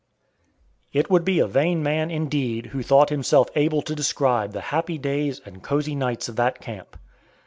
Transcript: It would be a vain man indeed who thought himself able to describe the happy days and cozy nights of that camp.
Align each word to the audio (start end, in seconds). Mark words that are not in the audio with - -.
It 0.93 1.11
would 1.11 1.23
be 1.23 1.37
a 1.37 1.45
vain 1.45 1.83
man 1.83 2.09
indeed 2.09 2.65
who 2.73 2.81
thought 2.81 3.11
himself 3.11 3.49
able 3.53 3.83
to 3.83 3.93
describe 3.93 4.51
the 4.51 4.59
happy 4.73 4.97
days 4.97 5.39
and 5.45 5.61
cozy 5.61 5.93
nights 5.93 6.27
of 6.27 6.37
that 6.37 6.59
camp. 6.59 6.97